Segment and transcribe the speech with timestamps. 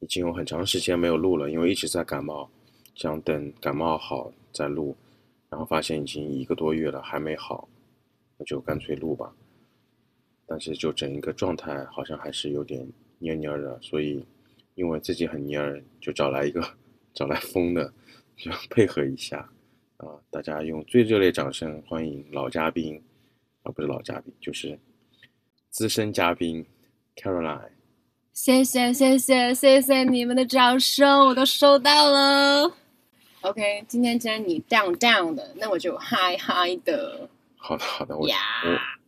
[0.00, 2.48] 已经有很长时间没有录了，因为一直在感冒，
[2.94, 4.96] 想等感冒好再录，
[5.50, 7.68] 然后发现已经一个多月了还没好，
[8.36, 9.34] 那就干脆录吧。
[10.46, 12.80] 但是就整一个状态好像还是有点
[13.20, 14.24] 蔫蔫的，所以
[14.76, 16.62] 因为自己很蔫，就找来一个
[17.12, 17.92] 找来疯的，
[18.36, 19.38] 就配合一下
[19.98, 20.08] 啊！
[20.30, 23.02] 大家用最热烈掌声欢迎老嘉宾
[23.62, 24.78] 啊，不是老嘉宾，就是
[25.70, 26.64] 资深嘉宾
[27.16, 27.77] Caroline。
[28.40, 32.72] 谢谢谢谢谢谢你们的掌声，我都收到了。
[33.40, 37.28] OK，今天既然你 down down 的，那我就 high high 的。
[37.56, 38.30] 好的好的，我我。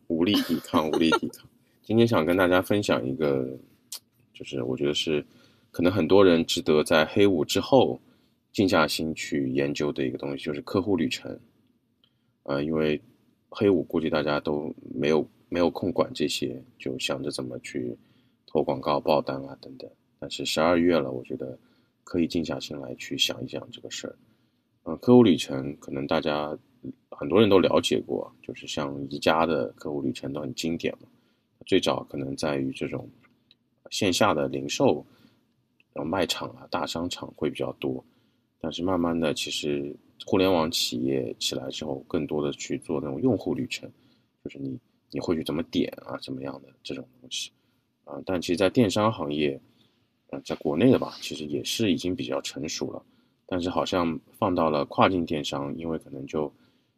[0.07, 1.47] 无力抵抗，无力抵抗。
[1.81, 3.57] 今天想跟大家分享一个，
[4.33, 5.25] 就是我觉得是
[5.71, 8.01] 可能很多人值得在黑五之后
[8.51, 11.39] 静下心去研究的一个东西，就是客户旅程。
[12.43, 13.01] 呃，因为
[13.47, 17.97] 黑五估计大家都没有没有空管这些，就想着怎么去
[18.51, 19.89] 投广告、报单啊等等。
[20.19, 21.57] 但是十二月了，我觉得
[22.03, 24.15] 可以静下心来去想一想这个事儿。
[24.83, 26.57] 嗯，客户旅程可能大家。
[27.11, 31.07] 很多人都了解过，就是像宜家的客户旅程都很经典嘛。
[31.67, 33.07] 最早可能在于这种
[33.91, 35.05] 线下的零售，
[35.93, 38.03] 然后卖场啊、大商场会比较多。
[38.59, 43.87] 但是慢慢的，其实互联网企业起来之后，更多的去做那种用户旅程，
[44.43, 44.79] 就是你
[45.11, 47.51] 你会去怎么点啊，怎么样的这种东西
[48.11, 48.21] 啊。
[48.25, 49.59] 但其实，在电商行业，
[50.27, 53.03] 呃，在国内的吧，其实也是已经比较成熟了。
[53.45, 56.51] 但是好像放到了跨境电商，因为可能就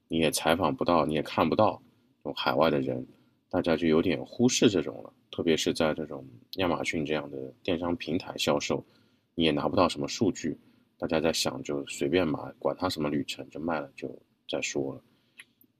[0.07, 1.81] 你也采访不到，你也看不到
[2.17, 3.05] 这种海外的人，
[3.49, 5.13] 大家就有点忽视这种了。
[5.31, 6.23] 特别是在这种
[6.57, 8.85] 亚马逊这样的电商平台销售，
[9.33, 10.55] 你也拿不到什么数据，
[10.99, 14.07] 大家在想就随便买，管它什么旅程，就卖了就
[14.47, 15.01] 再说了。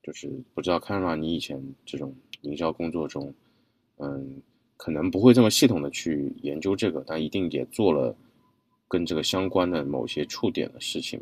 [0.02, 3.32] 就是不知道看到你以前这种营销工作中，
[3.98, 4.42] 嗯，
[4.84, 8.14] 可能不会这么系统的去研究这个，但一定也做了。
[8.90, 11.20] 跟这个相关的某些触点的事情，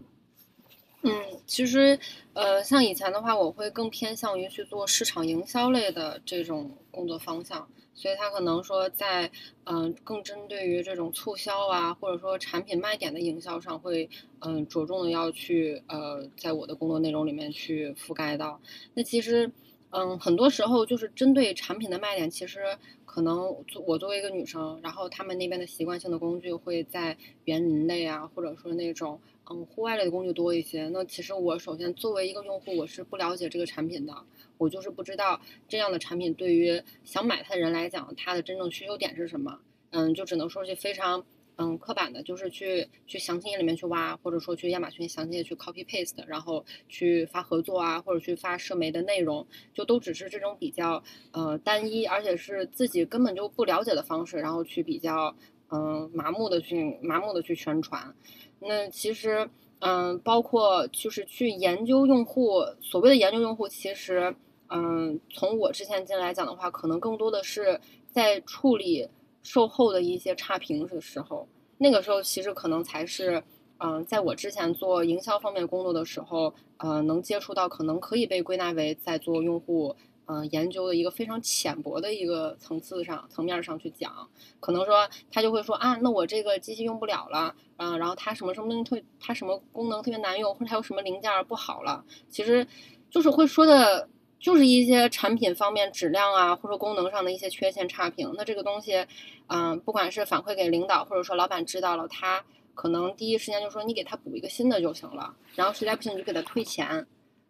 [1.04, 1.12] 嗯，
[1.48, 1.98] 其实，
[2.34, 9.32] 呃，像以前的话，我会更偏向于去做市场营销类的这种工作方向，所以它可能说在，
[9.64, 14.10] 嗯，更针对于这种促销啊，或者说产品卖点的营销上，会，
[14.40, 18.60] 嗯，着重的要去，呃，在我的工作内容里面去覆盖到。
[18.96, 19.50] 那其实。
[19.92, 22.60] 嗯，很多时候就是针对产品的卖点，其实
[23.06, 23.54] 可能
[23.86, 29.20] 我作为一个女生，然后他们那边的习惯性的工具会在园林类啊，或者说那种
[29.50, 30.88] 嗯户外类的工具多一些。
[30.90, 34.16] 那其实我首先作为一个用户，我是不了解这个产品的，
[34.58, 39.60] 我就是不知道这样的产品对于想买它的人来讲，它的真正需求点是什么。
[39.90, 41.26] 嗯，就只能说是非常。
[41.62, 55.36] 嗯，刻板的就是去去详情页里面去挖，或者说去亚马逊详情页去 copy paste，然后去发合作啊，或者去发社媒的内容，就都只是这种比较呃单一，而且是自己根本就不了解的方式，然后去比较
[55.70, 58.12] 嗯麻木的去麻木的去宣传。
[58.60, 59.48] 那其实
[59.82, 64.36] 嗯，包括就是去研究用户，所谓的研究用户，其实
[64.70, 67.80] 嗯，从我之前进来讲的话，可能更多的是
[68.10, 69.08] 在处理。
[69.44, 71.48] 售后的一些差评的时候，
[71.78, 73.44] 那个时候其实可能才是，
[73.80, 84.30] 嗯，在我之前做营销方面工作的时候，呃，能接触到可能可以被归纳为在做用户，嗯，研究的一个非常浅薄的一个层次上层面上去讲，
[84.60, 92.68] 可能说他就会说啊，那我这个机器用不了了，嗯，然后它什么什么东西特，它什么功能特别难用，或者它有什么零件不好了，其实
[93.10, 94.08] 就是会说的。
[94.42, 98.34] 就是一些产品方面质量啊，或者功能上的一些缺陷差评。
[98.36, 99.06] 那这个东西，
[99.48, 102.44] 嗯，不管是反馈给领导，或者说老板知道了，他
[102.74, 105.36] 可能第一时间就说你给他补一个新的就行了。
[105.56, 107.06] 然后实在不行你就给他退钱，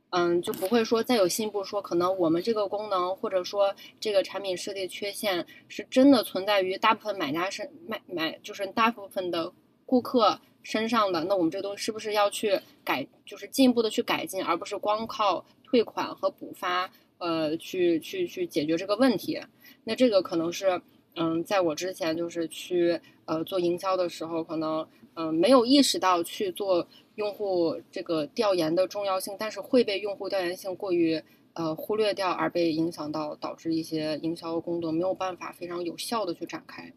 [0.09, 9.53] 嗯，就不会说再有进一步说可能我们这个功能或者说这个产品设计缺陷是真的存在于大部分买家是买买就是大部分的
[9.85, 11.23] 顾客身上的。
[11.25, 15.45] 那我们这个东西是不是要去改，就是进一步的去改进，而不是光靠。
[15.63, 19.39] 退款和补发，呃，去去去解决这个问题。
[19.85, 20.81] 那这个可能是，
[21.15, 26.85] 嗯，在我之前就是去呃做营销的时候，可能嗯没有意识到去做
[27.15, 31.23] 用户这个调研的重要性，但是会被用户调研性过于
[31.53, 36.91] 呃忽略掉，而被影响到，导致一些营销工作没有办法非常有效的去展开。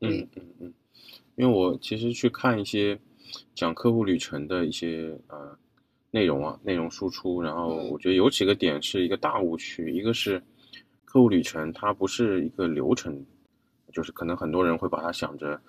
[0.00, 0.74] 嗯嗯嗯，
[1.36, 2.98] 因为我其实去看一些
[3.54, 5.56] 讲客户旅程的一些呃。
[6.14, 10.40] 内容啊，内容输出，然后我觉得有几个点是一个大误区，一个是
[11.04, 13.20] 客户旅程，它不是一个流程，
[13.92, 15.60] 就是可能很多人会把它想着，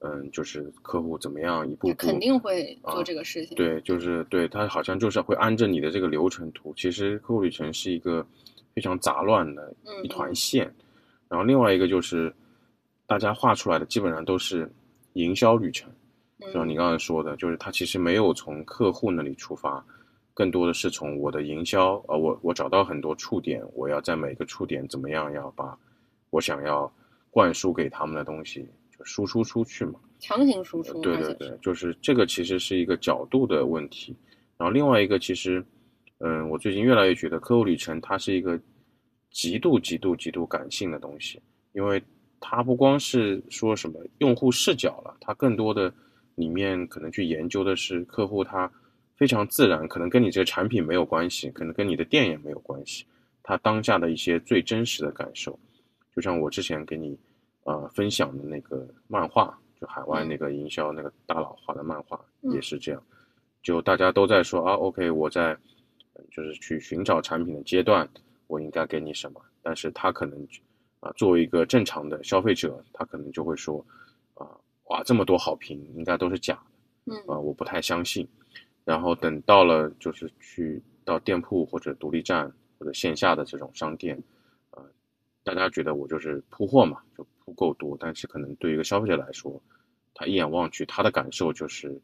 [0.00, 8.26] 嗯，就是客户怎么样一步步，肯定会做这个事情，对，就是对他好像就是会按着你的这个流程图，其实客户旅程是一个
[8.74, 10.70] 非常杂乱的一团线，
[11.30, 12.30] 然后另外一个就是
[13.06, 14.70] 大家画出来的基本上都是
[15.14, 15.90] 营销旅程，
[16.38, 19.84] 就像嗯你刚才说的，就是他其实没有从客户那里出发，
[20.32, 25.76] 更多的是从我的营销，呃，我我找到很多触点，我要在每个触点怎么样要把
[26.30, 26.92] 我想要
[27.30, 29.98] 灌输给他们的东西就输出出去嘛。
[30.20, 34.16] 强行输出，对对对就是这个其实是一个角度的问题。
[34.56, 35.62] 然后另外一个其实，
[36.18, 38.58] 嗯，我最近越来越觉得客户旅程它是一个
[39.30, 42.02] 极度极度极度感性的东西，因为
[42.46, 45.90] 它不光是说什么用户视角了，它更多的
[46.34, 48.70] 里面可能去研究的是客户他
[49.16, 53.06] 非常自然，可能跟你这个产品没有关系，可能跟你的店也没有关系，
[53.42, 55.58] 他当下的一些最真实的感受，
[56.14, 57.18] 就像我之前给你
[57.62, 62.52] 呃分享的那个漫画，就海外那个营销那个大佬画的漫画嗯。
[62.52, 63.02] 也是这样，
[63.62, 65.56] 就大家都在说啊，OK，我在
[66.12, 68.06] 呃就是去寻找产品的阶段，
[68.48, 70.46] 我应该给你什么，但是他可能
[71.04, 73.84] 啊作为一个正常的消费者，他可能就会说
[74.34, 74.48] 啊
[74.84, 77.12] 哇这么多好评应该都是假的。
[77.12, 78.26] 嗯啊、我不太相信。
[78.84, 84.22] 然后等到了就是去到店铺或者独立站或者线下的这种商店，
[84.70, 84.82] 呃，
[85.42, 89.58] 大家觉得我就是铺货嘛，就铺够多，但是可能对于一个消费者来说，
[90.12, 91.98] 他一眼望去，他的感受就是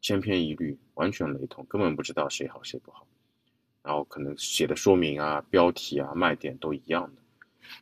[0.00, 3.06] 千篇一律，完全雷同，根本不知道谁好谁不好。
[3.82, 7.22] 然后可能写的说明啊、标题啊、卖点都一样的。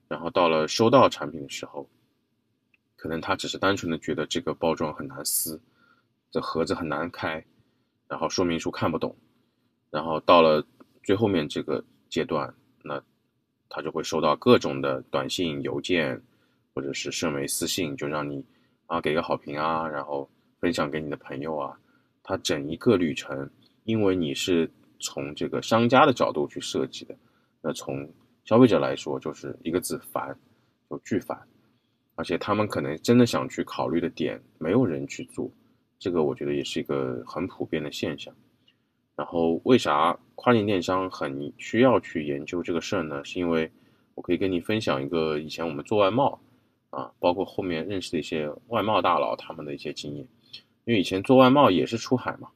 [0.09, 1.89] 然后到了收到产品的时候，
[2.97, 5.61] 可能他只是单纯的觉得这个包装很难撕，
[6.31, 7.45] 这盒子很难开，
[8.09, 9.15] 然后说明书看不懂，
[9.91, 10.65] 然后到了
[11.03, 12.53] 最后面这个阶段，
[12.83, 13.03] 那
[13.69, 16.21] 他就会收到各种的短信、邮件，
[16.75, 18.45] 或者是社媒私信，就让你
[18.87, 20.29] 啊给个好评啊，然后
[20.61, 21.79] 分享给你的朋友啊。
[22.23, 23.49] 他整一个旅程，
[23.85, 24.69] 因为你是
[24.99, 27.17] 从这个商家的角度去设计的，
[27.61, 28.09] 那从
[28.47, 30.35] 消费者来说就是一个字烦，
[30.89, 31.39] 就巨烦。
[32.15, 35.51] 而且他们可能真的想去考虑的点，没有人去做，
[35.99, 38.35] 这个我觉得也是一个很普遍的现象。
[39.15, 43.23] 然后为啥跨境电商很需要去研究这个事儿呢？
[43.25, 43.71] 是因为
[44.15, 46.41] 我可以跟你分享一个以前我们做外贸
[46.91, 50.27] 啊，包括后面认识的一些外贸大佬他们的一些经验。
[50.85, 52.49] 因为以前做外贸也是出海嘛，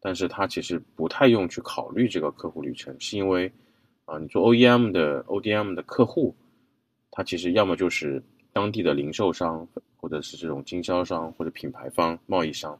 [0.00, 3.50] 但是他其实不太用去考虑这个客户旅程，是因为
[4.10, 6.34] 啊，你做 OEM 的 ODM 的客户，
[7.12, 8.20] 他其实要么就是
[8.52, 9.64] 当地的零售商，
[9.96, 12.76] 或者是这种经销商或者品牌方、贸易商，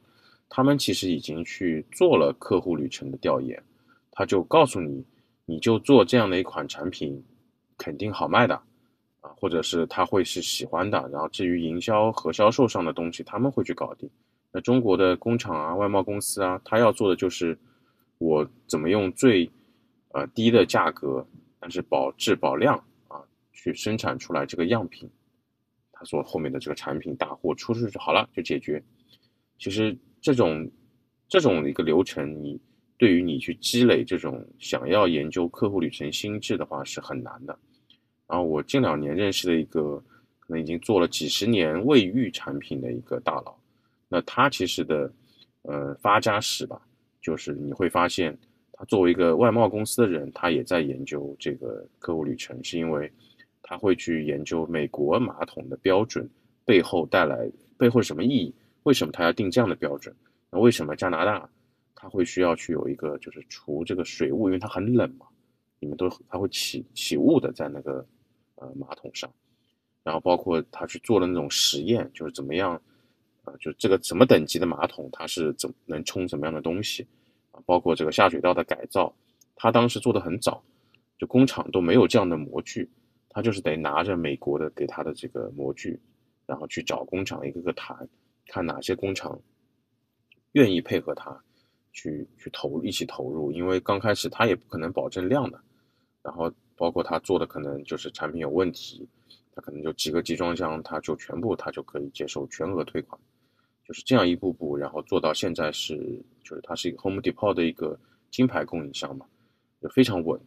[0.49, 3.63] 他们其实已经去做了客户旅程的调研，
[4.11, 5.05] 他就告诉你，
[5.47, 7.23] 你就做这样的一款产品，
[7.79, 8.57] 肯定好卖的，
[9.21, 14.11] 啊，或者是他会是喜欢的，然后至于营销和销售上的东西，他们会去搞定。
[14.51, 17.57] 那中国的工厂啊、外贸公司啊，他要做的就是
[18.19, 19.49] 我怎么用最
[20.13, 21.27] 呃低的价格，
[21.59, 22.77] 但是保质保量
[23.09, 23.23] 啊，
[23.53, 25.09] 去生产出来这个样品，
[25.93, 28.83] 他说后面的这个产品大货出出去就好了，就解决。
[29.59, 30.71] 其实这种
[31.29, 32.61] 这种一个流程，你
[32.97, 37.59] 对于你去积累这种想要研究客户旅程心智的话是很难的。
[38.27, 40.03] 然后我近两年认识的一个
[40.39, 43.55] 可能已经做了几十年卫浴产品的一个大佬，
[44.09, 45.13] 那他其实的
[45.63, 46.81] 呃发家史吧，
[47.21, 48.37] 就是你会发现
[48.81, 53.13] 他作为一个外贸公司的人，他也在研究这个客户旅程，是因为
[53.63, 56.27] 他会去研究美国马桶的标准
[56.65, 57.47] 背后带来
[57.77, 58.55] 背后什么意义，
[58.85, 60.17] 为什么他要定这样的标准？
[60.51, 61.47] 那为什么加拿大
[61.95, 65.27] 它会需要去有一个就是除这个水雾，因为它很冷嘛，
[65.79, 68.03] 你们都它会起起雾的在那个
[68.55, 69.31] 呃马桶上，
[70.03, 72.81] 然后包括他去做的那种实验，就是怎么样、
[73.61, 77.07] 就这个什么等级的马桶它是怎么能冲什么样的东西，
[77.67, 79.15] 包括这个下水道的改造，
[79.55, 80.63] 他当时做的很早，
[81.19, 82.89] 就工厂都没有这样的模具，
[83.29, 86.01] 他就是得拿着美国的给他的这个模具，
[86.47, 88.09] 然后去找工厂一个个谈，
[88.47, 89.39] 看哪些工厂
[90.53, 91.39] 愿意配合他
[91.93, 95.61] 去去投一起投入，因为刚开始他也不可能保证量的，
[96.23, 99.07] 然后包括他做的可能就是产品有问题，
[99.55, 103.21] 他可能就几个集装箱，他就全部他就可以接受全额退款，
[103.91, 105.97] 就是这样一步步，然后做到现在是
[106.45, 107.99] 就是他是一个 Home Depot 的一个
[108.31, 109.27] 金牌供应商嘛，
[109.83, 110.41] 就非常稳，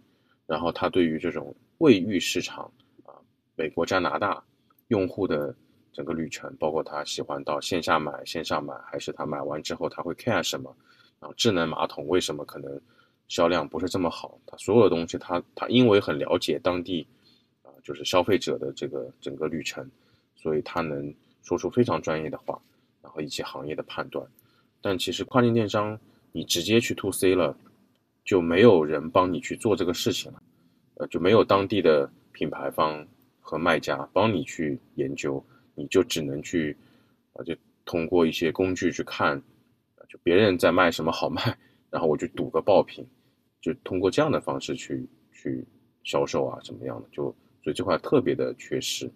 [0.47, 2.71] 然后他对于这种卫浴市场
[3.03, 3.11] 啊，
[3.57, 4.41] 美国、加拿大
[4.87, 5.53] 用户的
[5.91, 10.73] 整个旅程，包括他喜欢到线下买、线上买，还是他买完之后他会 care 什么，
[11.19, 12.79] 然后智能马桶为什么可能
[13.27, 17.05] 销量不是这么好，他所有的东西他他因为很了解当地
[17.63, 19.85] 啊、就是消费者的这个整个旅程，
[20.33, 22.57] 所以他能说出非常专业的话，
[23.03, 24.25] 然后以及行业的判断。
[24.81, 25.99] 但其实跨境电商
[26.31, 27.55] 你直接去 to C 了，
[28.25, 30.41] 就没有人帮你去做这个事情了，
[30.95, 33.05] 呃，就没有当地的品牌方
[33.39, 35.43] 和卖家帮你去研究，
[35.75, 36.75] 你就只能去，
[37.33, 37.55] 啊、就
[37.85, 39.41] 通过一些工具去看，
[40.09, 41.57] 就别人在卖什么好卖，
[41.89, 43.05] 然后我去赌个爆品，
[43.61, 45.63] 就通过这样的方式去去
[46.03, 47.07] 销售啊，怎么样的？
[47.11, 47.23] 就
[47.63, 49.09] 所以这块特别的缺失，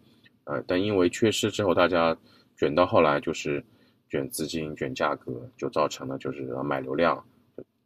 [0.46, 2.18] 呃，但因为缺失之后，大家
[2.56, 3.64] 卷到后来就是
[4.10, 7.24] 卷资金、卷价格，就造成了就是买流量，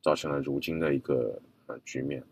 [0.01, 2.23] 造成了如今的一个呃局面。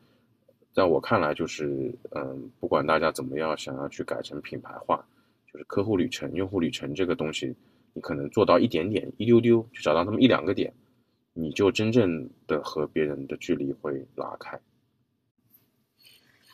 [0.72, 5.04] 在我看来，就是嗯，不管大家怎么样想要去改成品牌化，
[5.52, 7.56] 就是客户旅程、用户旅程这个东西。
[7.94, 10.72] 你可能做到一点点、一丢丢，就找到那么一两个点，
[11.34, 14.58] 你就真正的和别人的距离会拉开。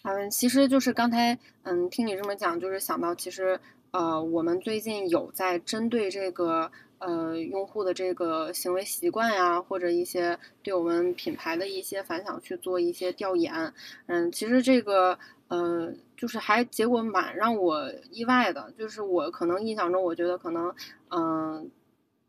[0.04, 3.60] 嗯，其实就是刚才嗯听你这么讲，就是想到其实
[3.92, 6.72] 呃我们最近有在针对这个
[7.06, 13.74] 呃用户的这个行为习惯呀，或者一些对我们品牌的一些反响去做一些调研。
[14.08, 15.18] 嗯，其实这个。
[15.48, 20.74] 呃，就是还结果蛮让我意外的，就是我可能印象中，我觉得可能，
[21.10, 21.70] 嗯，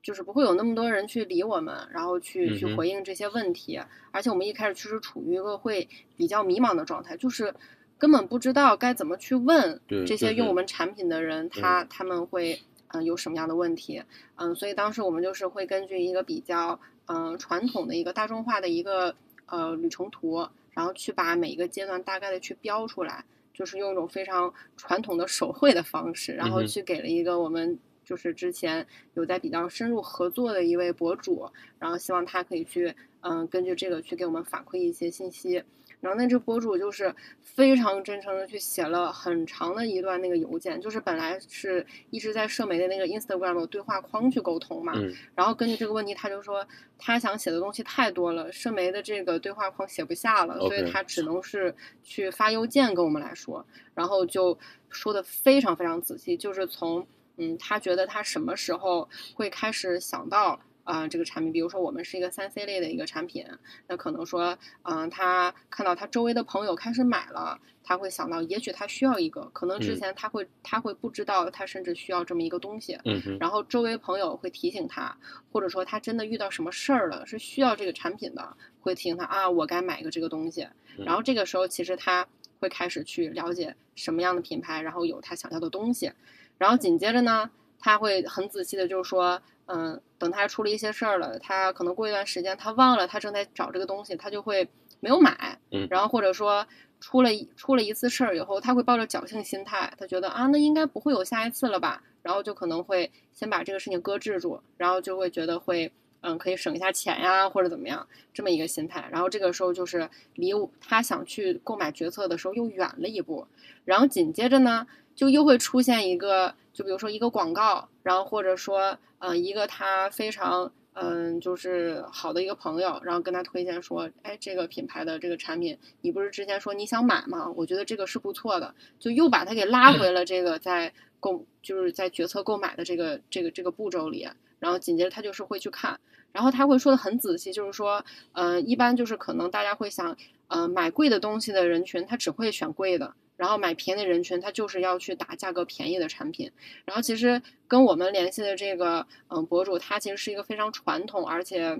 [0.02, 3.80] 就是不会有那么多人去理我们，然后去去回应这些问题，
[4.10, 7.54] 而且我们一开始确实处于一个会比较迷茫的状态，就是
[7.96, 14.02] 根本不知道该怎么去问这些用我们产品的人，他他们会嗯有什么样的问题，
[14.36, 19.14] 嗯，所以当时我们就是会根据一个比较嗯传统的一个大众化的一个
[19.46, 20.48] 呃旅程图。
[20.76, 23.24] 然后去把每一个阶段大概的去标出来，
[23.54, 35.64] 就是用一种非常传统的手绘的方式，然后去给了一个我们就是之前有在比较深入合作的一位博主，然后希望他可以去嗯根据这个去给我们反馈一些信息。
[36.00, 44.92] 然后那只博主就是非常真诚的去写了很长的一段那个邮件，就是本来是一直在社媒的那个 Instagram 的对话框去沟通嘛，
[45.34, 46.66] 然后根据这个问题，他就说
[46.98, 54.56] 他想写的东西太多了，社媒的这个对话框写不下了，所以他只能是去发邮件跟我们来说，然后就
[54.90, 57.06] 说的非常非常仔细，就是从
[57.38, 60.60] 嗯他觉得他什么时候会开始想到。
[60.86, 63.44] 啊，这个产品，比如说我们是一个三 C 类的一个产品，
[63.88, 75.18] 那可能说，嗯，他看到他周围的朋友开始买了，他会想到，也许他需要一个，可能之前他会他会不知道，他甚至需要这么一个东西，嗯然后周围朋友会提醒他，
[75.50, 82.24] 或者说他真的遇到什么事儿了，是需要这个产品的，会提醒他啊，我该买一个这个东西，然后这个时候其实他
[82.60, 86.12] 会开始去了解什么样的品牌，然后有他想要的东西，
[86.58, 87.50] 然后紧接着呢，
[87.80, 89.42] 他会很仔细的，就是说。
[89.66, 94.68] 嗯，等他出了一些事儿了，他可能过一段时间他忘了他正在找这个东西，他就会
[95.00, 95.58] 没有买。
[95.72, 96.64] 嗯，然后或者说
[97.00, 109.08] 出了出了一次事儿以后，他会抱着侥幸心态，他觉得啊，那应该不会有下一次了吧，然后就可能会先把这个事情搁置住，然后就会觉得会嗯可以省一下钱呀，或者怎么样这么一个心态。
[109.10, 113.44] 然后这个时候就是离他想去购买决策的时候又远了一步，
[113.84, 118.96] 然后紧接着呢，就又会出现一个，就比如说一个广告，然后或者说。
[119.18, 127.50] 嗯，一个他非常嗯，就是好的一个朋友，然后跟他推荐说，哎，这个品牌的这个产品，你不是之前说你想买吗？
[127.56, 134.28] 我觉得这个是不错的，就又把他给拉回了这个在购，就是在决策购买的这个这个这个步骤里。
[134.58, 136.00] 然后紧接着他就是会去看，
[136.32, 140.16] 然后他会说的很仔细，就是说，嗯，一般就是可能大家会想，
[140.48, 143.14] 嗯，买贵的东西的人群，他只会选贵的。
[143.36, 146.50] 然后买便宜的人群，他就是要去打价格便宜的产品。
[146.84, 151.78] 然后其实跟我们联系的这个嗯博主，他其实是一个非常传统，而且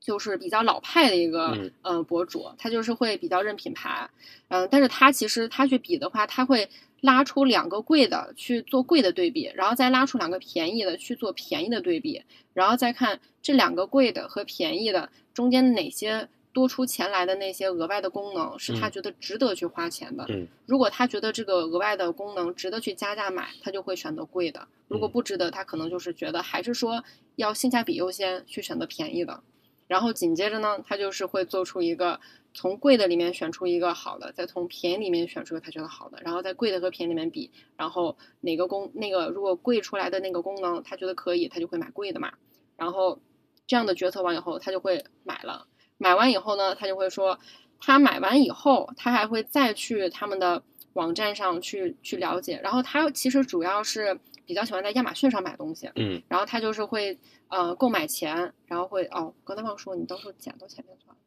[0.00, 4.10] 就是比较老派的一个呃博主，他就是会比较认品牌。
[4.48, 6.68] 嗯，但是他其实他去比的话，他会
[7.00, 12.22] 拉出两个贵的去做贵的对比，然后再拉出两个便宜的去做便宜的对比，
[12.52, 16.28] 然后再看这两个贵的和便宜的中间哪些。
[16.52, 20.26] 多出钱来的那些额外的功能，是他觉得值得去花钱的。
[20.28, 27.02] 嗯，如果他觉得这个额外的功能值得去加价买，他就会选择贵的；如果不值得，他可能就是觉得还是说
[27.36, 29.42] 要性价比优先，去选择便宜的。
[29.88, 32.18] 然后紧接着呢，他就是会做出一个
[32.54, 42.32] 从贵的里面选出一个好的，再从便宜里面选出个他觉得好的，然后在贵的和便宜里面比，然后哪个功那个如果贵出来的那个功能他觉得可以，他就会买贵的嘛。
[42.76, 43.20] 然后
[43.66, 45.66] 这样的决策完以后，他就会买了。
[46.02, 47.38] 买完以后呢，他就会说，
[47.78, 50.60] 他买完以后，他还会再去他们的
[50.94, 52.60] 网站上去去了解。
[52.60, 56.20] 然后他其实主要是比较喜欢在亚马逊上买东西，嗯。
[56.26, 57.16] 然后他就是会
[57.46, 61.22] 呃购买前，然后会哦，刚才忘说，你到时候剪到前面算了。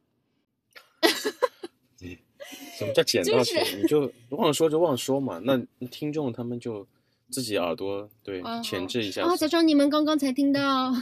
[2.78, 3.64] 什么叫捡到前？
[3.82, 5.40] 你 就忘了说就忘了说嘛。
[5.42, 5.58] 那
[5.90, 6.86] 听众他们就
[7.30, 9.24] 自己耳朵对前置一下。
[9.24, 10.92] 啊，假装你们刚刚才听到。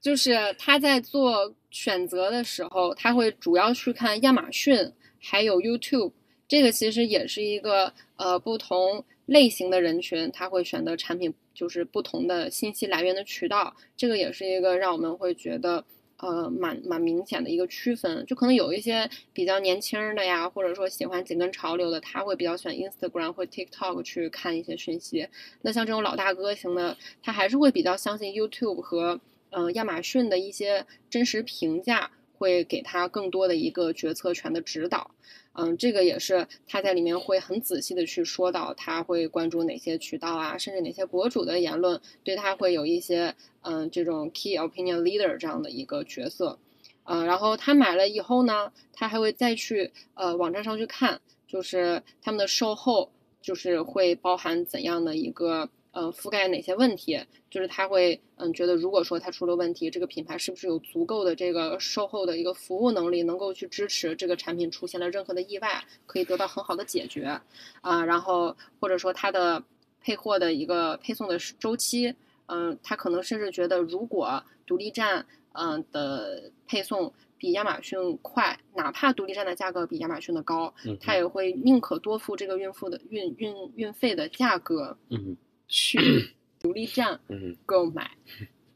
[0.00, 6.12] 就是他在做选择的时候，他会主要去看亚马逊，还有 YouTube。
[6.48, 15.84] 这个其实也是一个呃不同类型的人群，他会选择产品就是不同的信息来源的渠道，这个也是一个让我们会觉得。
[16.22, 25.26] 呃，蛮蛮明显的一个区分，就可能有一些比较年轻的呀，或者说喜欢紧跟潮流的，他会比较喜欢 Instagram 或 TikTok 去看一些讯息。
[25.62, 29.18] 那像这种老大哥型的，他还是会比较相信 YouTube 和
[29.50, 32.10] 呃亚马逊的一些真实评价。
[32.40, 35.10] 会给他更多的一个决策权的指导，
[35.52, 46.58] 嗯，这个也是他在里面会很仔细的去说到，他会关注哪些渠道啊，甚至哪些博主的言论对他会有一些嗯这种 key opinion leader 这样的一个角色，
[47.04, 53.10] 嗯，然后他买了以后呢，他还会再去呃网站上去看，就是他们的售后
[53.42, 55.68] 就是会包含怎样的一个。
[55.92, 57.18] 呃，覆盖哪些问题？
[57.50, 67.40] 就是他会，嗯，觉得如果说他出了问题，这个品牌是不是有足够的这个售后的一个服务能力，能够去支持这个产品出现了任何的意外，可以得到很好的解决，
[67.80, 69.62] 啊，然后或者说它的
[70.00, 72.14] 配货的一个配送的周期，
[72.46, 77.12] 嗯，他可能甚至觉得，如果独立站，嗯的配送。
[77.40, 84.94] 比亚马逊快，哪怕独立站的价格比亚马逊的高，他也会宁可多付这个运付的运运运费的价格。
[85.08, 85.34] 嗯。
[85.70, 87.18] 去 独立站
[87.64, 88.10] 购买，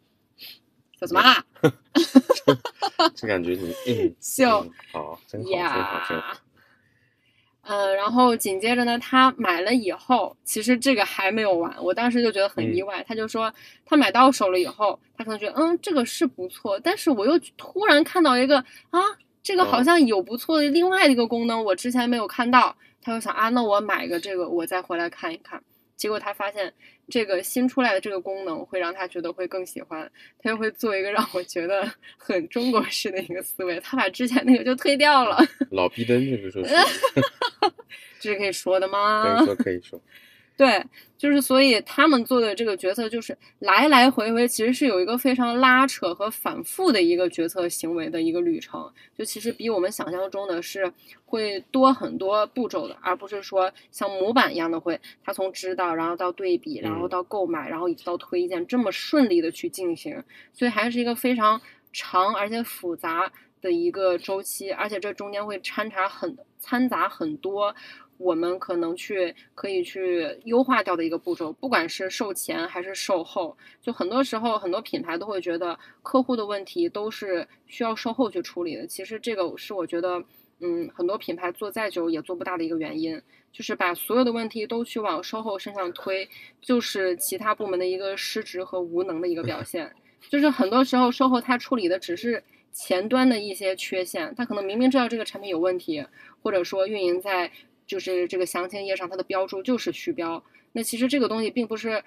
[0.98, 1.20] 叫什么？
[3.14, 6.36] 就感觉你 嗯，秀好，真好，真好，真好。
[7.66, 13.02] 嗯，然后紧接着呢，他买了以后，其实这个还没有完，我当时就觉得很意外。
[13.08, 13.52] 他就说，
[13.86, 18.58] 他买到手了以后，他可能觉得，嗯，这个是不错，但是我又突然看到一个
[18.90, 19.00] 啊，
[19.42, 22.76] 这个好像有不错的另外一个功能，我之前没有看到。
[23.02, 25.62] 他就想啊，那我买个这个，我再回来看一看。
[25.96, 26.72] 结果他发现，
[27.08, 35.38] 这个新出来的这个功能会让他觉得会更喜欢，他就会做一个让我觉得很中国式的一个思维，他把之前那个就推掉了。
[35.70, 36.74] 老逼灯这个说是，
[38.20, 39.36] 这是可以说的吗？
[39.36, 40.00] 可以说，可以说。
[40.56, 40.84] 对，
[41.18, 48.88] 就是所以他们做的这个决策就是来来回回，其实是有一个非常拉扯和反复的一个决策行为的一个旅程。
[49.18, 50.92] 就其实比我们想象中的是
[51.26, 60.22] 会多很多步骤的，而不是说像模板一样的会，他从知道，然后到对比，然后到购买，然后一直到推荐这么顺利的去进行。
[60.52, 61.60] 所以还是一个非常
[61.92, 67.74] 长而且复杂的一个周期，而且这中间会掺杂很掺杂很多。
[68.16, 78.86] 我们可能去可以去优化掉的一个步骤，不管是售前还是售后，就很多时候很多品牌都会觉得客户的问题都是需要售后去处理的。
[78.86, 80.22] 其实这个是我觉得，
[80.60, 83.20] 嗯，很多品牌做再久也做不大的一个原因，
[83.52, 86.28] 就是把所有的问题都去往售后身上推，
[86.60, 89.92] 就是其他部门的一个失职和无能的一个表 现。
[90.30, 96.06] 就是很多时候售后他处理的只是前端的一些缺陷，他可能明明知道这个产品有问题，
[96.42, 97.50] 或者说运营在。
[97.86, 100.42] 就是这个详情页上，它的标注就是虚标。
[100.72, 102.02] 那其实这个东西并不是，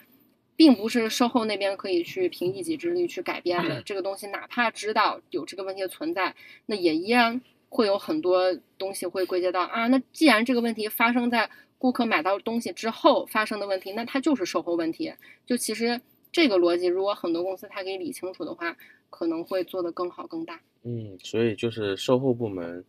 [0.55, 3.81] 并不是售后那边可以去凭一己之力去改变的。
[3.83, 6.35] 这个东西哪怕知道有这个问题的存在，
[6.65, 9.87] 那也依然会有很多东西会归结到啊。
[9.87, 15.13] 那既然这个问题发生在顾客买到东西之后发生的问题，那它就是售后问题。
[15.45, 18.75] 就其实这个逻辑，如果很多公司它可以理清楚的话，
[19.09, 20.59] 可能会做得更好更大。
[20.83, 22.83] 嗯，所以就是售后部门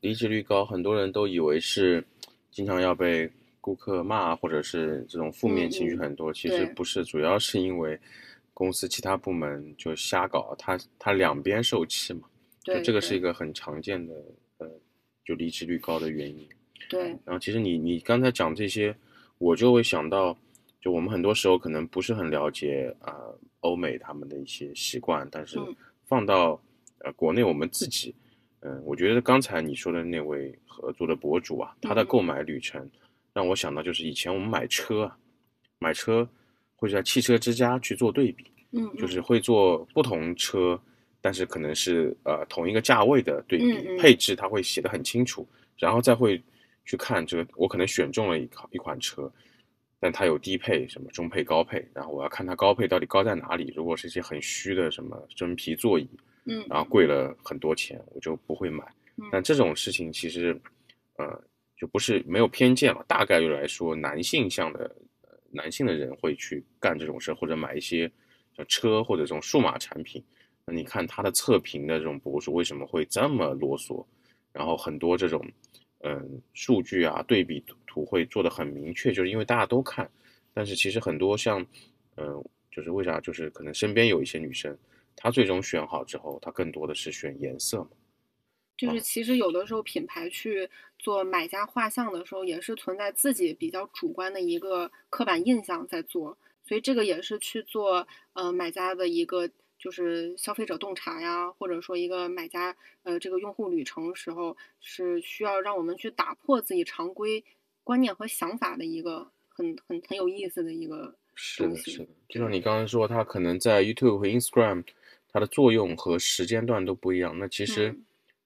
[0.00, 2.04] 离职率高，很多人都以为是。
[2.52, 3.28] 经常要被
[3.60, 7.98] 顾客骂，或者是这种负面情绪很多，其实不是，主要是因为
[8.52, 12.28] 公司其他部门就瞎搞，他他两边受气嘛，
[12.62, 14.14] 就这个是一个很常见的
[14.58, 14.70] 呃，
[15.24, 16.46] 就离职率高的原因。
[16.90, 18.94] 对，然后其实你你刚才讲这些，
[19.38, 20.36] 我就会想到，
[20.80, 23.16] 就我们很多时候可能不是很了解啊
[23.60, 25.58] 欧美他们的一些习惯，但是
[26.04, 26.60] 放到
[26.98, 28.14] 呃国内我们自己。
[28.64, 32.88] 嗯，我觉得刚才你说的那位合作的博主啊，他的购买旅程
[33.32, 35.18] 让我想到，就是以前我们买车啊，
[35.80, 36.28] 买车
[36.76, 40.80] 会在汽车之家去做对比，嗯，就是会做不同车，
[41.20, 45.44] 但是可能是呃同一个价位的对比，配置他会写的很清楚，
[45.76, 46.40] 然后再会
[46.84, 49.28] 去看这个，我可能选中了一款一款车，
[49.98, 56.08] 但它有低配、什么中配、高配，然后我要看它高配到底高在哪里，如果是一些很虚的什么真皮座椅。
[56.44, 58.84] 嗯，然后贵了很多钱，我就不会买。
[59.30, 60.58] 但这种事情其实，
[61.16, 61.40] 呃，
[61.76, 63.04] 就不是没有偏见了。
[63.06, 64.90] 大概率来说，男性向的，
[65.50, 68.10] 男性的人会去干这种事，或者买一些
[68.56, 70.24] 像车或者这种数码产品。
[70.64, 74.04] 那你看他的测评的这种博主为什么会这么啰嗦？
[74.52, 75.44] 然后很多这种，
[76.00, 80.10] 嗯，数据啊对比图会做的很明确，就是因为大家都看。
[80.54, 81.64] 但是其实很多像，
[82.16, 83.20] 嗯，就是为啥？
[83.20, 84.76] 就是可能身边有一些女生。
[85.16, 87.90] 他最终选好之后，他更多的是选颜色嘛。
[88.76, 96.36] 就是其实有的时候品牌去做买家画像的时候，也是存在自己比较主观的一个刻板印象在做。
[96.64, 99.48] 所以这个也是去做呃买家的一个
[99.78, 107.44] 就是消费者洞察呀，或者说一个买家呃这个用户旅程时候是需要让我们去打破自己常规
[107.84, 114.84] 观念和想法的一个很很很有意思的一个是的，是的，就像你刚刚说，它可能在 YouTube 和 Instagram，
[115.30, 117.38] 它的作用和时间段都不一样。
[117.38, 118.04] 那其实嗯。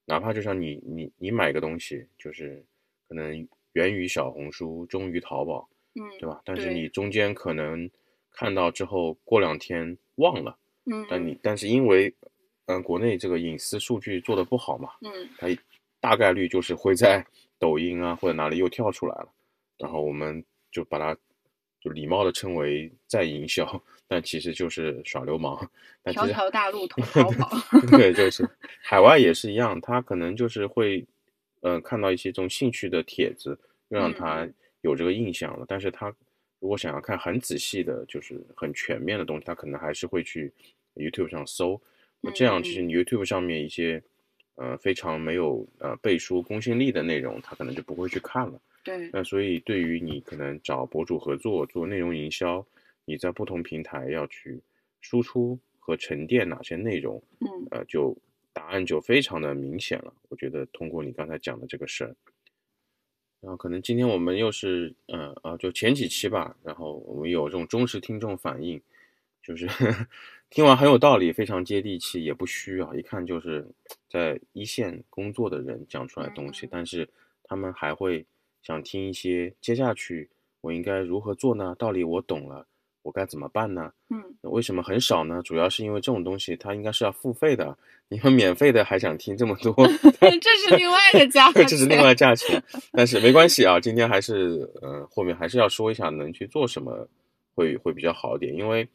[0.09, 2.65] 哪怕就像你你你买个东西，就是
[3.09, 6.41] 可能源于小红书，终于淘宝，嗯对吧？
[6.45, 7.91] 但是你中间可能
[8.31, 12.07] 看到之后，过两天忘了，嗯但你但是因为
[12.67, 15.49] 嗯、呃国内这个隐私数据做的不好嘛，嗯它
[15.99, 17.27] 大概率就是会在
[17.59, 19.29] 抖音啊或者哪里又跳出来了，
[19.77, 21.19] 然后我们就把它
[21.87, 25.57] 就礼貌的称为在营销，但其实就是耍流氓。
[26.07, 27.49] 条条大路通淘宝
[27.97, 28.45] 对，就是
[28.83, 31.07] 海外也是一样，他可能就是会
[31.61, 33.57] 呃看到一些这种兴趣的帖子，
[33.91, 35.65] 又让嗯他嗯有这个印象了。
[35.69, 36.13] 但是他
[36.59, 40.53] 如果想要看很仔细的，就是很全面的东西，他可能还是会去
[40.97, 41.81] YouTube 上搜。
[42.21, 44.03] 那这样，嗯其实你 YouTube 上面一些
[44.57, 48.61] 呃非常没有呃背书公信力的内容，他可能就不会去看了。
[48.87, 49.11] 对。
[49.13, 52.65] 那所以对于你可能找博主合作做内容营销，
[53.05, 54.61] 你在不同平台要去
[55.01, 57.49] 输出和沉淀哪些内容，嗯。
[57.73, 58.17] 呃，就
[58.53, 60.15] 答案就非常的明显了。
[60.29, 62.15] 我觉得通过你刚才讲的这个事儿，
[63.41, 68.81] 然后可能今天我们又是呃啊，就前几期吧，然后我们有这种忠实听众反映，
[69.43, 69.67] 就是
[70.49, 73.67] 听完很有道理，非常接地气，也不虚啊，一看就是
[74.09, 76.69] 在一线工作的人讲出来的东西，嗯。
[76.73, 77.09] 但是
[77.45, 78.25] 他们还会
[78.67, 80.29] 想听一些接下去
[80.61, 81.77] 我应该如何做呢？
[81.79, 82.67] 道理我懂了，
[83.03, 83.93] 我该怎么办呢？
[84.11, 85.41] 嗯为什么很少呢？
[85.45, 89.73] 主要是因为这种东西它应该是要付费的，你们免费的还想听这么多，
[90.21, 92.61] 这是另外的价 这是另外价钱。
[92.91, 97.09] 但是没关系啊，今天还是呃后面还是要说一下能去做什么
[97.55, 98.89] 会会比较好一点，因为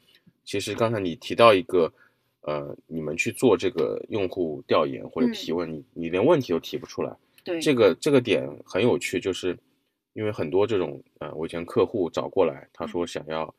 [0.43, 1.93] 其实刚才你提到一个
[2.41, 9.57] 呃你们去做这个用户调研或者嗯提问，你你连问题都提不出来，对这个这个点很有趣，就是
[10.13, 13.53] 因为很多这种呃，我以前客户找过来，他说想要，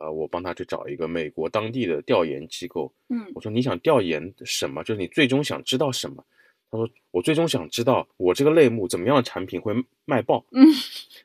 [0.00, 2.92] 呃，我帮他去找一个美国当地的调研机构。
[3.08, 4.82] 嗯我说你想调研什么？
[4.84, 6.24] 就是你最终想知道什么？
[6.70, 9.74] 他说我最终想知道我这个类目怎么样的产品会
[10.06, 10.44] 卖爆。
[10.52, 10.66] 嗯，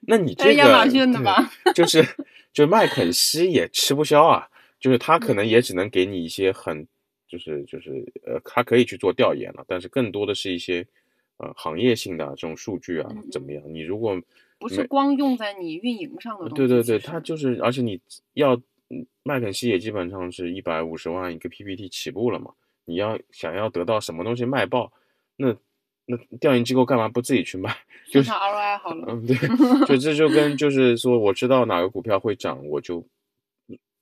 [0.01, 1.51] 那你 这这个亚马逊的对吧？
[1.73, 2.03] 就是
[2.51, 4.49] 就是麦肯锡也吃不消啊，
[4.79, 6.85] 就是他可能也只能给你一些很
[7.29, 7.91] 就是就是
[8.25, 10.85] 呃，他可以去做调研了，但是更多的是一些
[11.37, 13.63] 呃行业性的这种数据啊嗯怎么样？
[13.67, 14.19] 你如果
[14.59, 16.55] 不是光用在你运营上的东西。
[16.55, 17.99] 对对对，它就是，而且你
[18.33, 18.55] 要
[18.89, 22.51] 嗯麦肯锡也基本上是一百五十万一个 PPT 起步了嘛，
[22.85, 24.91] 你要想要得到什么东西卖爆，
[25.35, 25.55] 那
[26.05, 27.75] 那调研机构干嘛不自己去卖？
[28.09, 29.05] 就是 ROI 好了。
[29.09, 29.35] 嗯，对，
[29.85, 33.05] 就这就跟就是说，我知道哪个股票会涨，我就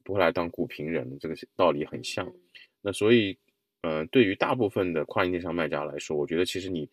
[0.03, 2.25] 不会来当股评人，这个道理很像。
[2.27, 2.33] 嗯
[2.87, 3.35] 那所以，
[3.81, 6.87] 呃，对于大部分的跨境电商卖家来说，我觉得其实你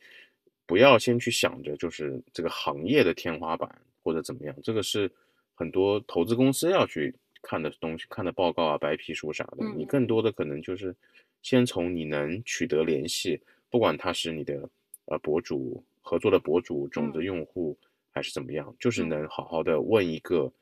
[0.66, 3.70] 不要先去想着就是这个行业的天花板
[4.02, 5.10] 或者怎么样，这个是
[5.54, 9.58] 很多投资公司要去看的东西、看的报告啊、白皮书啥的。
[9.60, 10.94] 嗯你更多的可能就是
[11.42, 14.68] 先从你能取得联系，不管他是你的
[15.06, 17.76] 呃博主合作的博主、种子嗯用户
[18.10, 20.52] 还是怎么样，就是嗯能好好的问一个。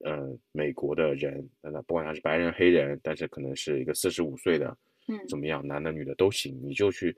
[0.00, 4.76] 呃，美国的人，那不管他是白人、黑人，但是可能是一个四十五岁的，
[5.08, 7.16] 嗯，怎么样，男的、女的都行，你就去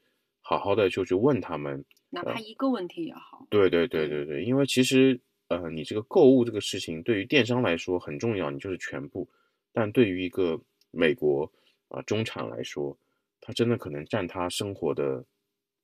[0.49, 1.85] 好好的就去问他们。
[2.09, 3.45] 哪怕一个问题也好。
[3.51, 9.29] 对对对对对，因为其实呃，你这个购物这个事情对于电商来说很重要，你就是全部，
[9.73, 10.57] 但对于一个
[10.93, 11.51] 美国
[11.89, 12.97] 啊、中产来说，
[13.41, 15.25] 他真的可能占他生活的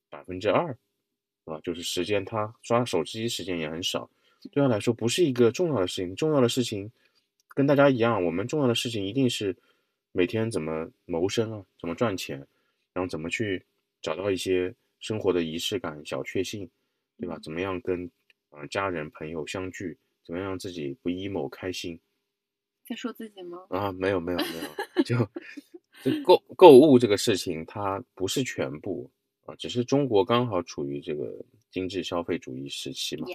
[0.09, 0.71] 百分之二，
[1.45, 4.09] 啊，就是时间他刷手机时间也很少，
[4.53, 6.15] 对他来说不是一个重要的事情。
[6.15, 6.89] 重要的事情
[7.49, 9.57] 跟大家一样，我们重要的事情一定是
[10.13, 12.39] 每天怎么谋生啊，怎么赚钱，
[12.95, 13.67] 然后怎么去
[14.03, 16.69] 找到一些生活的仪式感、小确幸，
[17.19, 17.39] 对吧？
[17.43, 18.05] 怎么样跟
[18.51, 21.99] 啊、呃家人朋友相聚，怎么样让自己不 emo 开心
[22.85, 23.65] 在说自己吗？
[23.71, 23.93] 啊？
[23.93, 24.69] 没有没有没有，
[25.05, 25.17] 就
[26.03, 29.09] 就购购物这个事情，它不是全部
[29.47, 31.33] 啊，只是中国刚好处于这个
[31.73, 33.27] 精致消费主义时期嘛。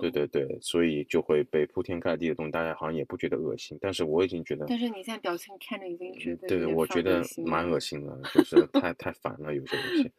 [0.00, 0.10] 对。
[0.10, 10.12] 对对，所以就会被铺天盖地的东西，大家好像也不觉得恶心，但是我已经觉得，但是你现在表情看着已经觉得对对，我觉得蛮恶心的，就是太太烦了，有些东西。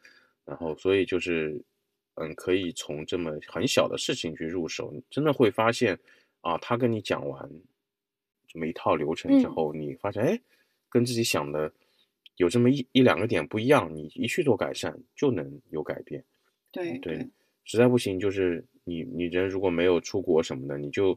[0.46, 1.62] 然后，所以就是，
[2.16, 6.00] 嗯，可以从这么很小的事情去入手，你真的会发现
[6.40, 7.50] 啊，他跟你讲完
[8.48, 10.40] 这么一套流程之嗯后，你发现哎，
[10.90, 11.70] 跟自己想的
[12.38, 16.24] 有这么一一两个点不一样，你一去做改善就能有改变。
[16.72, 17.28] 对对，
[17.68, 21.14] 实在不行就是你你人如果没有出国什么的，你就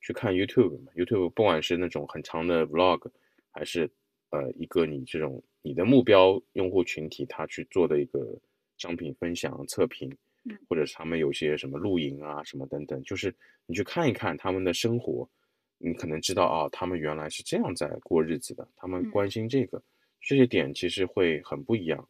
[0.00, 3.10] 去看 YouTube 嘛，YouTube 不管是那种很长的 Vlog，
[3.50, 3.90] 还是
[4.28, 8.38] 呃一个你这种你的目标用户群体他去做的一个
[8.76, 10.14] 商品分享测评，
[10.68, 15.26] 或者是他们有些什么露营啊什么等等，就是你去看一看他们的生活，
[15.78, 19.82] 你可能知道啊，他们原来是这样在过日子的，他们关心这个，
[20.20, 22.06] 这些点其实会很不一样。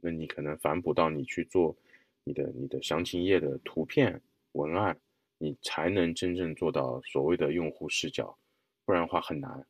[0.00, 1.76] 那你可能反哺到你去做
[2.26, 4.20] 你的你的详情页的图片
[4.52, 4.94] 文案。
[5.38, 8.34] 你才能真正做到所谓的用户视角，
[8.86, 9.66] 不然的话很难。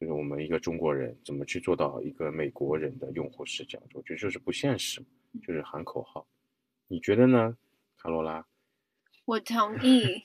[0.00, 3.80] 就是我们一个中国人怎么去做到一个美国人的用户视角？
[3.92, 5.00] 我觉得就是不现实，
[5.40, 6.26] 就是喊口号。
[6.88, 7.56] 你觉得呢，
[7.96, 8.44] 卡罗拉？
[9.24, 10.24] 我同意，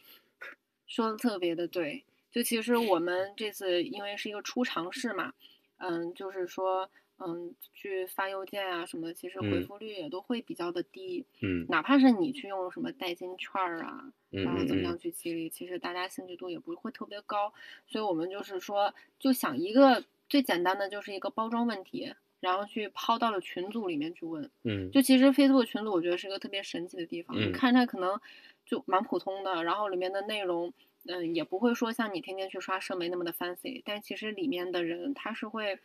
[0.87, 2.03] 说的特别的对。
[2.31, 5.31] 就其实我们这次因为是一个初尝试嘛，
[5.77, 6.89] 嗯，就是说。
[7.19, 11.25] 嗯，去发邮件啊什么，其实回复率也都会比较的低。
[11.41, 17.53] 嗯，哪怕是你去用什么代金券啊，然后怎么样去激励，其实大家兴趣度也不会特别高。
[17.87, 24.49] 所以我们就是说，就想一个最简单的，就是一个包装问题，然后去抛到了群组里面去问。
[24.63, 27.37] 嗯，就其实 Facebook 群组，我觉得是一个特别神奇的地方。
[27.37, 28.17] 你看它可能
[28.65, 30.71] 就蛮普通的，然后里面的内容，
[31.05, 35.77] 嗯，也不会说像你天天去刷社媒那么的 fancy，但其实里面的人他是会。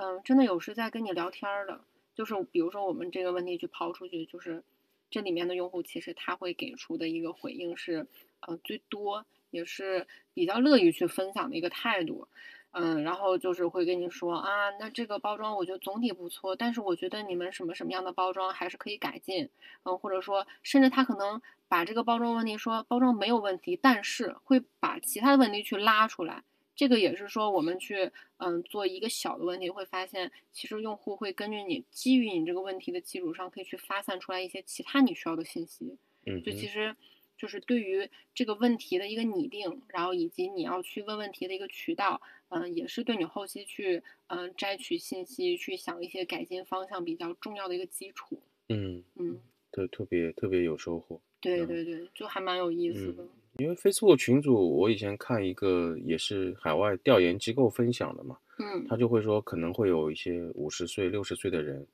[0.00, 1.80] 嗯，真的有是在跟你聊天的，
[2.14, 4.62] 就是比如说我们这个问题去抛出去，就是
[5.10, 8.06] 这里面的用户其实他会给出的一个回应是，
[8.38, 12.28] 呃，最多也是比较乐意去分享的一个态度，
[12.70, 19.48] 嗯，然后就是会跟你说啊，那这个包装我觉得总体不错，但是我觉得你们什么什么样的包装还是可以改进，
[19.82, 26.44] 嗯，或者说甚至他可能把这个包装问题说包装没有问题，但是会把其他的问题去拉出来。
[26.78, 35.98] 这个也是说，我们去嗯做一个小的问题，会发现其实用户会根据你基于你这个问题的基础上，可以去发散出来一些其他你需要的信息。
[36.24, 36.94] 嗯，就其实
[37.36, 48.40] 就是对于这个问题的一个拟定，然后以及你要去问问题的一个渠道，嗯，也是对你后期去嗯摘取信息、去想一些改进方向比较重要的一个基础。
[48.68, 49.40] 嗯嗯，
[49.72, 51.20] 特特别特别有收获。
[51.40, 53.26] 对对对，就还蛮有意思的。
[53.58, 61.84] 因为 Facebook 群组，我以前看一个也是海外调研机构分享的嘛，嗯，他就会说可能会有一些五十岁、六十岁的人，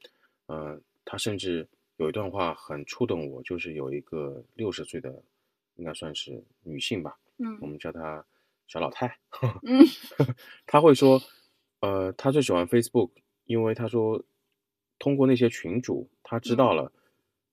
[0.46, 5.10] 呃，他甚至有一段话很触动我，就是有一个六十岁的，
[5.76, 8.22] 应该算是女性吧，嗯，我们叫她
[8.66, 9.08] 小老太，
[9.62, 9.82] 嗯，
[10.66, 11.18] 他会说，
[11.80, 13.10] 呃，她最喜欢 Facebook，
[13.46, 14.22] 因为她说
[14.98, 16.92] 通过那些群主，他知道了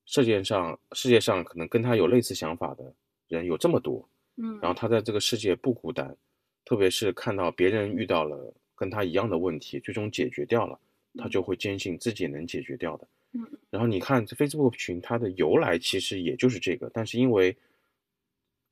[0.04, 2.92] 世界上世界上可能跟他有类似想法的。
[3.38, 6.16] 人有这么多，嗯，然后他在这个世界不孤单，
[6.64, 10.78] 特别是看到别人遇到了跟他一样的问题，最终解决掉了，
[11.16, 13.06] 他就会坚信自己能解决掉的。
[13.32, 17.56] 嗯，然后你看 Facebook 群，它的由来其实也就是这个，但是因为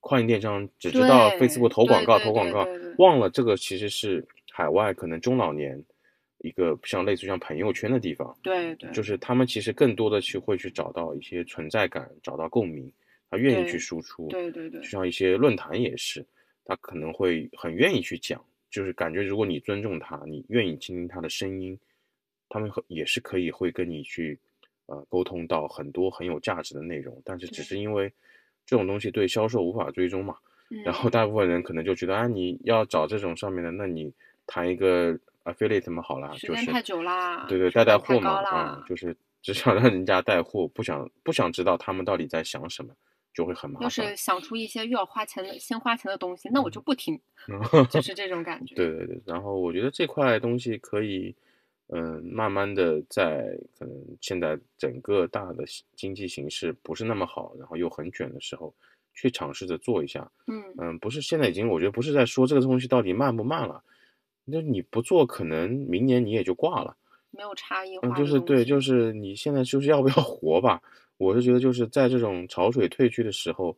[0.01, 2.67] 跨境电商只知道 Facebook 投广告，投广告，
[2.99, 5.83] 忘了这个其实是海外可能中老年
[6.39, 8.37] 一个像类似像朋友圈的地方。
[8.43, 12.93] 对对，就是他们其实更多的去会去找到一些存在感，找到共鸣。
[13.31, 16.27] 他愿意去输出，对对对，就像一些论坛也是，
[16.65, 21.79] 他可能会很愿意去讲，就是感觉如果你尊重他，你愿意倾听他的声音，
[22.49, 24.37] 他们也是可以会跟你去，
[24.87, 27.23] 呃，沟通到很多很有价值的内容。
[27.25, 28.13] 但是只是因为
[28.67, 30.37] 这种东西对销售无法追踪嘛，
[30.85, 34.13] 然后大部分人可能就觉得啊，你要找这种上面的，那你
[34.45, 42.93] 谈一个 affiliate 嘛好了，就是太久啦，对对，带带货嘛，啊，就是只想让人家带货，不想不想知道他们到底在想什么。
[43.33, 43.85] 就会很麻烦。
[43.85, 47.21] 要是想出一些又要花钱的、先花钱的东西，那我就不听，
[47.91, 48.75] 就是这种感觉。
[48.75, 51.35] 对对对，然后我觉得这块东西可以，
[51.89, 55.65] 嗯，慢慢的在可能现在整个大的
[55.95, 58.75] 经济形势不是那么好，然后又很卷的时候，
[59.15, 60.31] 去尝试着做一下。
[60.47, 63.83] 嗯嗯，不是现在已经，我觉得不是在说这个东西到底慢不慢了，
[64.45, 66.97] 那你不做，可能明年你也就挂了，
[67.31, 68.09] 没有差异化。
[68.09, 70.83] 嗯，就是对，就是你现在就是要不要活吧。
[71.21, 73.77] 我是觉得，就是在这种潮水退去的时候，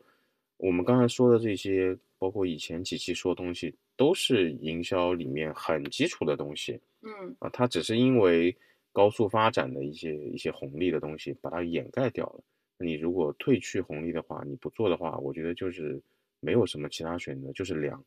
[0.59, 6.81] 我们刚才说的这些，包括以前几期说的东西，都是营销里面很基础的东西。
[7.00, 8.57] 嗯啊，它只是因为
[8.92, 12.44] 高速发展的一些一些红利的东西把它掩盖掉了。
[12.78, 16.00] 那你如果退去红利的话，你不做的话，我觉得就是
[16.38, 18.00] 没有什么其他选择，就是凉。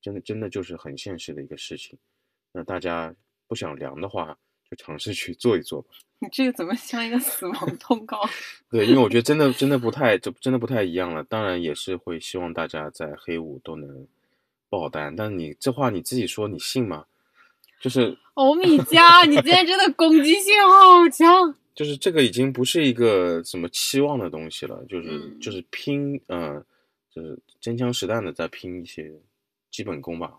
[0.00, 1.98] 真的真的就是很现实的一个事情。
[2.52, 3.14] 那大家
[3.46, 4.36] 不想凉的话，
[4.72, 5.88] 就尝试去做一做吧。
[6.18, 8.18] 你 这个怎么像一个死亡 通告？
[8.70, 11.22] 对，因为我觉得真的真的不太，就真的不太一样了。
[11.24, 14.06] 当然也是会希望大家在黑五都能
[14.70, 17.04] 爆单，但你这话你自己说，你信吗？
[17.80, 21.54] 就是欧米茄，你今天真的攻击性好强。
[21.74, 26.64] 就是这个已经不是一个什么期望的东西了，就是就是拼，嗯，
[27.10, 29.12] 就是真枪实弹的在拼一些
[29.70, 30.32] 基本功吧。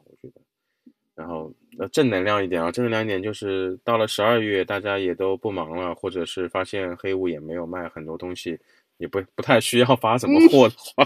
[1.15, 8.59] 然后呃正能量一点啊，正能量一点就是到了十二月，大家也都不忙了，或者是发现黑五也没有卖很多东西，
[8.97, 11.05] 也不不太需要发什么货的话，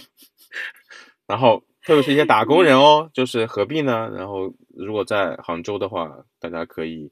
[1.27, 4.09] 然后特别是一些打工人哦，就是何必呢？
[4.15, 7.11] 然后如果在杭州的话，大家可以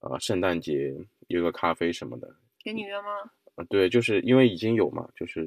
[0.00, 0.94] 啊圣诞节
[1.28, 2.28] 约个咖啡什么的。
[2.62, 3.08] 给你约吗？
[3.56, 5.46] 啊，对，就是因为已经有嘛，就是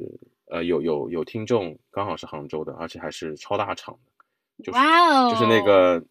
[0.49, 6.01] 呃有有有听众刚好是杭州的，而且还是超大厂的，就是哇哦，就是那个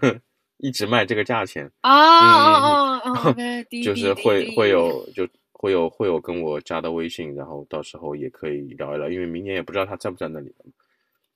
[0.58, 10.64] 一直卖这个价钱，啊哦哦哦，对， 滴就是会会有就会有会有跟我加的微信，然后到时候也可以聊一聊，因为明年也不知道他在不在那里了，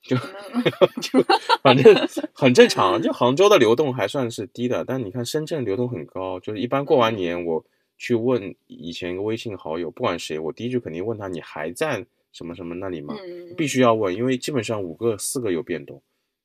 [0.03, 0.17] 就
[1.03, 1.23] 就
[1.63, 1.95] 反正
[2.33, 7.63] 很正常，就杭州的流动还算是低的，但你看深圳流动很高，就是一般过完年我
[7.99, 13.15] 去问以前一个微信好友，不管谁，我第一句肯定问他你还在什么什么那里吗？
[13.21, 16.03] 嗯，必须要问，因为基本上五个四个有变动，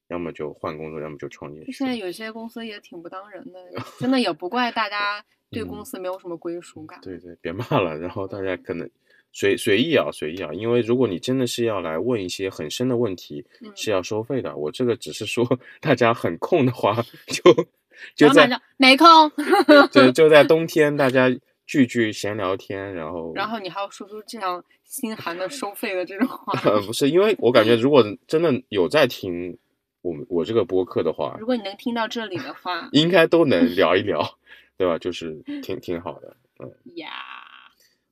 [0.10, 1.72] 要么就换工作，要么就创业去。
[1.72, 3.60] 现在有些公司也挺不当人的，
[4.00, 7.00] 真的也不怪大家 对嗯公司没有什么归属感。
[7.02, 8.89] 对对，别骂了，然后大家可能
[9.32, 14.56] 随随意啊，随意啊，因为如果你真的是要来问一些很深的问题，嗯是要收费的。
[14.56, 15.48] 我这个只是说
[15.80, 16.96] 大家很空的话，
[17.28, 17.65] 就
[18.15, 19.08] 就在没空，
[19.91, 21.30] 就就在冬天，大家
[21.65, 26.60] 聚聚闲聊天，然后然后你还要说出这样心寒的收费的这种话。
[26.63, 29.58] 呃不是，因为我感觉如果真的有在听
[30.05, 34.38] 我们我这个播客的话如，果你能听到这里的话，应该都能聊一聊，
[34.77, 34.99] 对吧？
[34.99, 36.37] 就是挺挺好的。
[36.97, 37.09] 呀，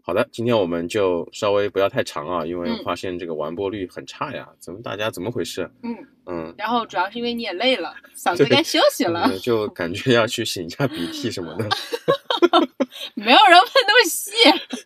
[0.02, 5.70] 好的，今天我们就稍微不要太长啊，因为嗯发现这个完播率很差呀，怎么大家怎么回事？
[5.82, 5.94] 嗯，
[6.26, 11.68] 嗯，然后主要是因为你也累了，嗓子该休息了，嗯就感觉要去擤一下鼻涕什么的。
[13.14, 14.32] 没有人问那么细。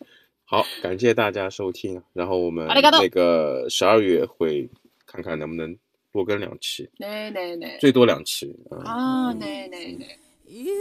[0.45, 4.69] 好，感谢大家收听，然后我们ありがとう那个十二月会
[5.05, 5.77] 看看能不能
[6.12, 8.54] 多更两期，对对对，最多两期。
[8.70, 10.18] 嗯啊，对对对。
[10.46, 10.72] You